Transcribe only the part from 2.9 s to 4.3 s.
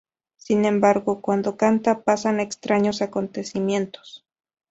acontecimientos.